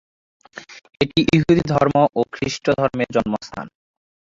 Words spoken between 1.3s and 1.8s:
ইহুদি